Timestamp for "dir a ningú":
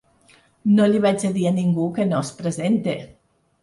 1.37-1.87